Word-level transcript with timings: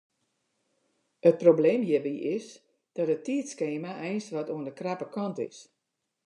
It 1.29 1.37
probleem 1.43 1.81
hjirby 1.89 2.15
is 2.35 2.45
dat 2.95 3.11
it 3.15 3.23
tiidskema 3.25 3.91
eins 4.09 4.27
wat 4.35 4.51
oan 4.55 4.65
de 4.67 4.73
krappe 4.79 5.07
kant 5.15 5.37
is. 5.49 5.57